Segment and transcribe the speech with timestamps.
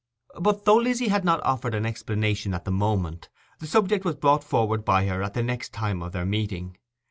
[0.39, 4.43] But, though Lizzy had not offered an explanation at the moment, the subject was brought
[4.43, 6.75] forward by her at the next time of their meeting.